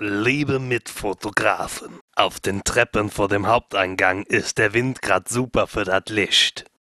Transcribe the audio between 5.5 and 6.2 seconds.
für dat